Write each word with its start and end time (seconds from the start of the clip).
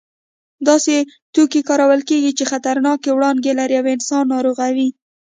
داسې 0.67 0.95
توکي 1.33 1.61
کارول 1.69 2.01
کېږي 2.09 2.31
چې 2.37 2.43
خطرناکې 2.51 3.09
وړانګې 3.13 3.53
لري 3.59 3.75
او 3.79 3.87
انسان 3.95 4.23
ناروغوي. 4.33 4.87